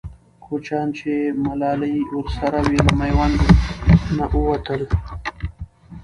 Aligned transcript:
کوچیان 0.43 0.87
چې 0.97 1.11
ملالۍ 1.45 1.95
ورسره 2.17 2.59
وه، 2.65 2.73
له 2.85 2.93
میوند 2.99 3.37
نه 4.17 4.25
ووتل. 4.31 4.81